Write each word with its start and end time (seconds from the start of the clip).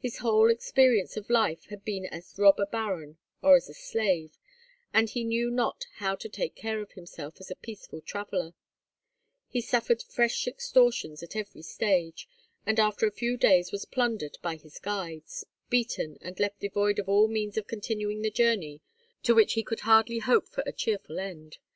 His 0.00 0.18
whole 0.18 0.50
experience 0.50 1.16
of 1.16 1.30
life 1.30 1.66
had 1.66 1.84
been 1.84 2.04
as 2.06 2.36
a 2.36 2.42
robber 2.42 2.66
baron 2.66 3.18
or 3.40 3.54
as 3.54 3.68
a 3.68 3.72
slave, 3.72 4.36
and 4.92 5.08
he 5.08 5.22
knew 5.22 5.48
not 5.48 5.86
how 5.98 6.16
to 6.16 6.28
take 6.28 6.56
care 6.56 6.80
of 6.80 6.90
himself 6.94 7.36
as 7.38 7.52
a 7.52 7.54
peaceful 7.54 8.00
traveller; 8.00 8.54
he 9.46 9.60
suffered 9.60 10.02
fresh 10.02 10.48
extortions 10.48 11.22
at 11.22 11.36
every 11.36 11.62
stage, 11.62 12.28
and 12.66 12.80
after 12.80 13.06
a 13.06 13.12
few 13.12 13.36
days 13.36 13.70
was 13.70 13.84
plundered 13.84 14.38
by 14.42 14.56
his 14.56 14.80
guides, 14.80 15.44
beaten, 15.68 16.18
and 16.20 16.40
left 16.40 16.58
devoid 16.58 16.98
of 16.98 17.08
all 17.08 17.28
means 17.28 17.56
of 17.56 17.68
continuing 17.68 18.22
the 18.22 18.30
journey 18.32 18.80
to 19.22 19.36
which 19.36 19.52
he 19.52 19.62
could 19.62 19.82
hardly 19.86 20.18
hope 20.18 20.48
for 20.48 20.64
a 20.66 20.72
cheerful 20.72 21.20
end. 21.20 21.58